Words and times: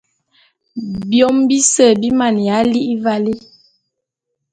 Biôm 1.09 1.37
bise 1.47 1.85
bi 1.99 2.09
maneya 2.19 2.59
li'i 2.71 2.95
valé. 3.03 3.35